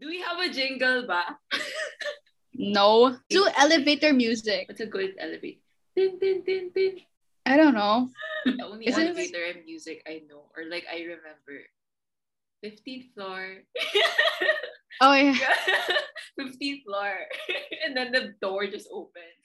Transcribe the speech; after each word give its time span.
Do 0.00 0.08
we 0.08 0.20
have 0.24 0.38
a 0.40 0.48
jingle 0.48 1.06
ba? 1.06 1.36
No. 2.54 3.16
Do 3.30 3.48
elevator 3.56 4.12
music. 4.12 4.68
What's 4.68 4.80
a 4.80 4.86
good 4.86 5.14
elevator? 5.18 5.60
Tin, 5.96 6.18
tin, 6.20 6.42
tin, 6.44 6.70
tin. 6.74 7.00
I 7.46 7.56
don't 7.56 7.74
know. 7.74 8.10
The 8.44 8.64
only 8.66 8.86
it- 8.88 8.96
elevator 8.98 9.44
and 9.44 9.64
music 9.64 10.02
I 10.06 10.22
know, 10.28 10.50
or 10.56 10.64
like 10.68 10.84
I 10.90 11.00
remember. 11.04 11.68
15th 12.64 13.14
floor. 13.14 13.64
Oh 15.00 15.14
yeah. 15.16 15.32
15th 16.36 16.84
floor. 16.84 17.14
and 17.86 17.96
then 17.96 18.12
the 18.12 18.34
door 18.42 18.66
just 18.68 18.84
opens. 18.92 19.40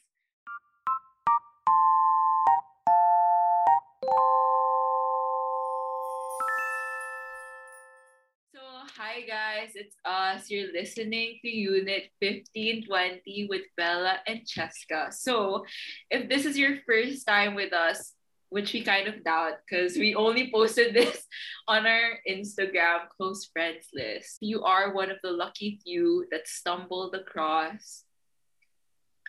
Hi 8.93 9.21
guys, 9.21 9.71
it's 9.73 9.95
us. 10.05 10.49
You're 10.49 10.71
listening 10.71 11.39
to 11.41 11.49
Unit 11.49 12.09
1520 12.19 13.47
with 13.49 13.63
Bella 13.75 14.17
and 14.27 14.41
Cheska. 14.41 15.11
So, 15.11 15.65
if 16.11 16.29
this 16.29 16.45
is 16.45 16.57
your 16.57 16.77
first 16.85 17.25
time 17.25 17.55
with 17.55 17.73
us, 17.73 18.13
which 18.49 18.73
we 18.73 18.83
kind 18.83 19.07
of 19.07 19.23
doubt 19.23 19.53
because 19.67 19.95
we 19.95 20.13
only 20.13 20.51
posted 20.51 20.93
this 20.93 21.25
on 21.67 21.87
our 21.87 22.19
Instagram 22.29 23.09
close 23.17 23.45
friends 23.45 23.87
list, 23.93 24.37
you 24.41 24.63
are 24.63 24.93
one 24.93 25.09
of 25.09 25.17
the 25.23 25.31
lucky 25.31 25.79
few 25.83 26.27
that 26.31 26.47
stumbled 26.47 27.15
across, 27.15 28.03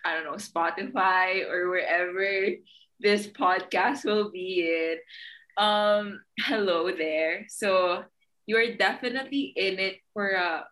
I 0.04 0.14
don't 0.14 0.24
know, 0.24 0.32
Spotify 0.32 1.48
or 1.48 1.70
wherever 1.70 2.56
this 3.00 3.26
podcast 3.26 4.04
will 4.04 4.30
be 4.30 4.68
in. 4.68 4.98
Um, 5.56 6.20
hello 6.38 6.90
there. 6.94 7.46
So, 7.48 8.04
you're 8.46 8.76
definitely 8.76 9.52
in 9.56 9.78
it 9.78 10.00
for 10.14 10.30
a, 10.30 10.66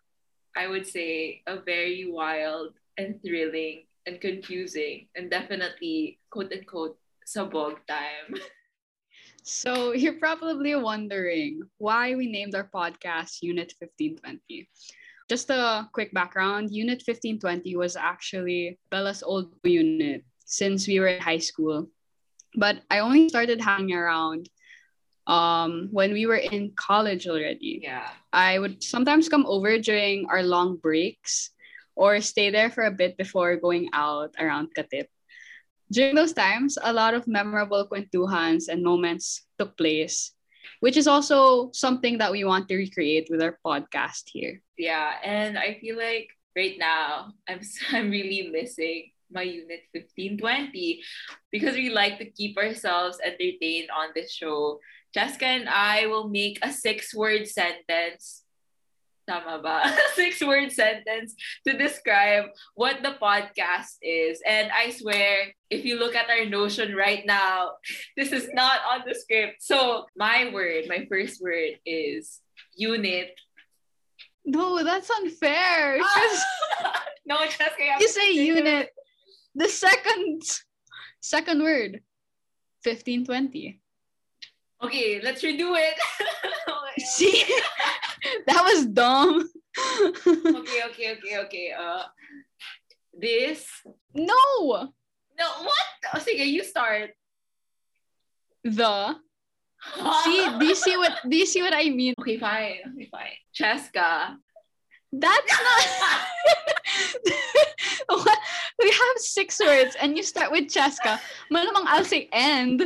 I 0.55 0.67
would 0.67 0.87
say, 0.87 1.43
a 1.45 1.59
very 1.59 2.09
wild 2.09 2.73
and 2.97 3.21
thrilling 3.21 3.83
and 4.07 4.19
confusing 4.21 5.07
and 5.15 5.29
definitely 5.29 6.19
quote 6.29 6.51
unquote 6.51 6.97
sabog 7.27 7.77
time. 7.87 8.39
So 9.47 9.93
you're 9.93 10.17
probably 10.17 10.73
wondering 10.73 11.61
why 11.77 12.15
we 12.15 12.25
named 12.25 12.55
our 12.55 12.65
podcast 12.65 13.43
Unit 13.43 13.71
1520. 13.77 14.67
Just 15.29 15.51
a 15.51 15.87
quick 15.93 16.11
background 16.13 16.73
Unit 16.73 16.97
1520 17.05 17.75
was 17.75 17.95
actually 17.95 18.79
Bella's 18.89 19.21
old 19.21 19.53
unit 19.63 20.25
since 20.45 20.87
we 20.87 20.99
were 20.99 21.13
in 21.13 21.21
high 21.21 21.37
school. 21.37 21.87
But 22.55 22.81
I 22.89 23.05
only 23.05 23.29
started 23.29 23.61
hanging 23.61 23.93
around 23.93 24.49
um, 25.27 25.89
when 25.91 26.13
we 26.13 26.25
were 26.25 26.37
in 26.37 26.71
college 26.75 27.27
already. 27.27 27.81
Yeah. 27.81 28.09
I 28.31 28.59
would 28.59 28.83
sometimes 28.83 29.29
come 29.29 29.45
over 29.47 29.77
during 29.79 30.27
our 30.29 30.43
long 30.43 30.77
breaks 30.77 31.51
or 31.95 32.21
stay 32.21 32.49
there 32.49 32.69
for 32.69 32.83
a 32.83 32.91
bit 32.91 33.17
before 33.17 33.55
going 33.57 33.89
out 33.93 34.35
around 34.39 34.69
Katip. 34.77 35.07
During 35.91 36.15
those 36.15 36.33
times, 36.33 36.77
a 36.81 36.91
lot 36.91 37.13
of 37.13 37.27
memorable 37.27 37.87
kwentuhans 37.87 38.67
and 38.69 38.83
moments 38.83 39.45
took 39.57 39.77
place, 39.77 40.33
which 40.79 40.97
is 40.97 41.07
also 41.07 41.71
something 41.73 42.17
that 42.17 42.31
we 42.31 42.43
want 42.43 42.67
to 42.69 42.75
recreate 42.75 43.27
with 43.29 43.41
our 43.41 43.57
podcast 43.65 44.27
here. 44.27 44.61
Yeah, 44.77 45.13
and 45.23 45.57
I 45.57 45.77
feel 45.79 45.95
like 45.95 46.29
right 46.55 46.75
now 46.77 47.33
I'm 47.47 47.61
I'm 47.91 48.09
really 48.09 48.49
missing 48.51 49.14
my 49.35 49.43
unit 49.43 49.83
1520 49.91 51.03
because 51.51 51.75
we 51.75 51.91
like 51.91 52.17
to 52.19 52.31
keep 52.31 52.57
ourselves 52.57 53.19
entertained 53.23 53.89
on 53.91 54.09
this 54.15 54.31
show. 54.31 54.79
Cheska 55.15 55.43
and 55.43 55.69
I 55.69 56.07
will 56.07 56.29
make 56.29 56.59
a 56.63 56.71
six-word 56.71 57.47
sentence. 57.47 58.43
Tama 59.27 59.59
ba? 59.61 59.95
six-word 60.15 60.71
sentence 60.71 61.35
to 61.67 61.77
describe 61.77 62.45
what 62.75 63.03
the 63.03 63.15
podcast 63.21 63.99
is. 64.01 64.41
And 64.47 64.71
I 64.71 64.91
swear, 64.91 65.53
if 65.69 65.83
you 65.83 65.99
look 65.99 66.15
at 66.15 66.29
our 66.29 66.45
notion 66.45 66.95
right 66.95 67.25
now, 67.25 67.71
this 68.17 68.31
is 68.31 68.49
not 68.53 68.79
on 68.89 69.03
the 69.05 69.15
script. 69.15 69.61
So 69.61 70.05
my 70.15 70.51
word, 70.53 70.85
my 70.87 71.05
first 71.09 71.41
word 71.41 71.79
is 71.85 72.39
unit 72.75 73.35
No, 74.45 74.83
that's 74.83 75.09
unfair. 75.09 75.97
no, 77.25 77.37
Cheska, 77.49 77.79
you, 77.79 77.91
have 77.91 78.01
you 78.01 78.07
to 78.07 78.13
say 78.13 78.31
unit. 78.31 78.89
The 79.55 79.69
second 79.69 80.43
second 81.21 81.63
word. 81.63 82.03
1520. 82.83 83.81
Okay, 84.83 85.21
let's 85.23 85.41
redo 85.41 85.73
it. 85.73 85.97
See? 87.01 87.43
that 88.47 88.61
was 88.61 88.85
dumb. 88.85 89.49
okay, 90.27 90.79
okay, 90.91 91.17
okay, 91.17 91.37
okay. 91.45 91.67
Uh, 91.71 92.03
this. 93.13 93.65
no. 94.13 94.91
No, 95.35 95.47
what? 95.63 95.87
Oh, 96.13 96.19
sige, 96.19 96.45
you 96.45 96.63
start. 96.63 97.11
The. 98.63 99.15
See, 100.23 100.47
do 100.59 100.65
you 100.65 100.75
see 100.75 100.95
what 100.97 101.19
do 101.27 101.35
you 101.35 101.45
see 101.45 101.61
what 101.61 101.75
I 101.75 101.89
mean? 101.91 102.15
Okay, 102.17 102.39
fine. 102.39 102.79
Okay, 102.95 103.07
fine. 103.11 103.35
Cheska. 103.51 104.39
That's 105.11 105.53
not? 105.59 106.74
We 108.79 108.89
have 108.89 109.17
six 109.17 109.59
words 109.59 109.95
and 110.01 110.17
you 110.17 110.23
start 110.23 110.51
with 110.51 110.65
Cheska. 110.65 111.19
Malamang 111.51 111.85
I'll 111.87 112.03
say 112.05 112.29
end. 112.31 112.83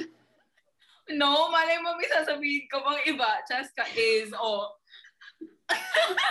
No, 1.10 1.50
malay 1.50 1.78
mo 1.82 1.98
may 1.98 2.06
sasabihin 2.06 2.70
ko 2.70 2.86
bang 2.86 3.02
iba. 3.18 3.30
Cheska 3.50 3.86
is, 3.98 4.30
oh. 4.38 4.70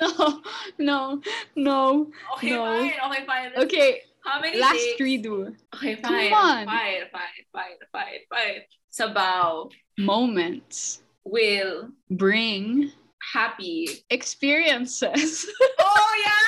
No, 0.00 0.42
no, 0.78 1.20
no. 1.56 2.06
Okay, 2.36 2.50
No. 2.50 2.64
fine. 2.64 2.92
Okay, 3.10 3.22
fine. 3.26 3.50
Let's- 3.54 3.64
Okay, 3.66 3.90
How 4.24 4.40
many 4.40 4.58
last 4.58 4.74
takes? 4.78 4.96
three 4.98 5.18
do. 5.18 5.54
Okay, 5.74 5.96
Come 5.96 6.12
fine. 6.14 6.32
on. 6.32 6.66
Fine, 6.66 7.02
fine, 7.12 7.42
fine, 7.52 7.78
fine, 7.92 8.20
fine. 8.30 8.60
Sabaw. 8.90 9.70
Moments 9.98 11.02
Will. 11.24 11.90
bring 12.10 12.90
Happy. 13.32 13.88
experiences. 14.10 15.46
Oh, 15.78 16.12
yeah! 16.22 16.45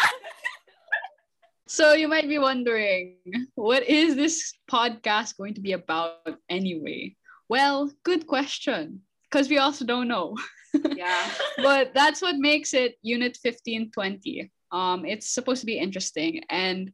So 1.68 1.92
you 1.92 2.08
might 2.08 2.26
be 2.26 2.38
wondering, 2.38 3.16
what 3.54 3.82
is 3.84 4.16
this 4.16 4.54
podcast 4.70 5.36
going 5.36 5.52
to 5.52 5.60
be 5.60 5.72
about 5.72 6.40
anyway? 6.48 7.14
Well, 7.46 7.92
good 8.04 8.26
question. 8.26 9.02
Because 9.30 9.50
we 9.50 9.58
also 9.58 9.84
don't 9.84 10.08
know. 10.08 10.34
yeah. 10.96 11.28
but 11.58 11.92
that's 11.92 12.22
what 12.22 12.36
makes 12.36 12.72
it 12.72 12.96
Unit 13.02 13.36
1520. 13.36 14.50
Um, 14.72 15.04
it's 15.04 15.28
supposed 15.28 15.60
to 15.60 15.66
be 15.66 15.76
interesting. 15.76 16.42
And 16.48 16.90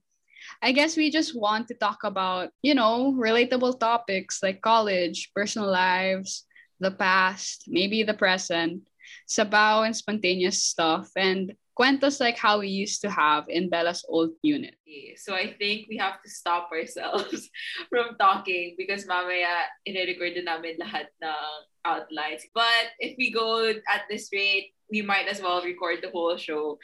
I 0.61 0.73
guess 0.73 0.97
we 0.97 1.09
just 1.09 1.39
want 1.39 1.69
to 1.69 1.75
talk 1.75 2.03
about, 2.03 2.51
you 2.61 2.75
know, 2.75 3.15
relatable 3.17 3.79
topics 3.79 4.43
like 4.43 4.61
college, 4.61 5.31
personal 5.37 5.71
lives, 5.71 6.47
the 6.81 6.91
past, 6.91 7.67
maybe 7.69 8.03
the 8.03 8.15
present, 8.15 8.83
sabaw 9.29 9.87
and 9.87 9.95
spontaneous 9.95 10.65
stuff, 10.65 11.11
and 11.17 11.55
cuentos 11.75 12.21
like 12.21 12.39
how 12.39 12.61
we 12.61 12.69
used 12.69 13.03
to 13.03 13.11
have 13.11 13.45
in 13.49 13.69
Bella's 13.69 14.05
old 14.09 14.31
unit. 14.43 14.75
So 15.17 15.35
I 15.35 15.55
think 15.59 15.87
we 15.89 15.97
have 15.99 16.23
to 16.23 16.31
stop 16.31 16.71
ourselves 16.71 17.51
from 17.91 18.17
talking 18.19 18.75
because 18.79 19.07
mamaya 19.07 19.67
i-record 19.87 20.39
na 20.39 20.55
namin 20.55 20.79
lahat 20.79 21.11
ng 21.19 21.55
outlines. 21.85 22.47
But 22.55 22.95
if 22.99 23.19
we 23.19 23.35
go 23.35 23.67
at 23.69 24.07
this 24.09 24.31
rate, 24.33 24.73
we 24.91 25.03
might 25.03 25.27
as 25.27 25.43
well 25.43 25.63
record 25.63 25.99
the 26.03 26.11
whole 26.15 26.37
show. 26.37 26.79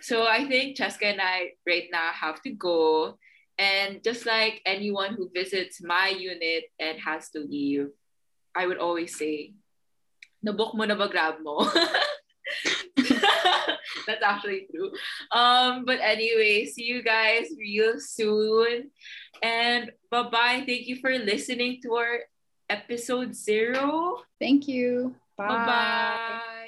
So 0.00 0.26
I 0.26 0.44
think 0.44 0.76
Cheska 0.76 1.14
and 1.14 1.22
I 1.22 1.54
right 1.66 1.86
now 1.92 2.10
have 2.10 2.42
to 2.42 2.50
go. 2.50 3.18
And 3.58 4.02
just 4.02 4.26
like 4.26 4.60
anyone 4.66 5.14
who 5.14 5.30
visits 5.30 5.78
my 5.84 6.08
unit 6.08 6.64
and 6.80 6.98
has 6.98 7.30
to 7.30 7.40
leave, 7.40 7.94
I 8.56 8.66
would 8.66 8.78
always 8.78 9.16
say, 9.16 9.54
nabook 10.42 10.74
mo 10.74 10.84
na 10.84 10.98
ba 10.98 11.06
grab 11.06 11.38
mo? 11.44 11.62
That's 14.06 14.22
actually 14.22 14.66
true. 14.70 14.90
Um, 15.30 15.84
but 15.84 15.98
anyway, 16.00 16.66
see 16.66 16.84
you 16.84 17.02
guys 17.02 17.46
real 17.58 17.98
soon. 17.98 18.90
And 19.42 19.92
bye 20.10 20.28
bye. 20.28 20.64
Thank 20.66 20.86
you 20.86 20.96
for 20.96 21.16
listening 21.18 21.80
to 21.82 21.94
our 21.94 22.20
episode 22.68 23.34
zero. 23.34 24.22
Thank 24.40 24.68
you. 24.68 25.14
Bye 25.36 25.48
bye. 25.48 26.61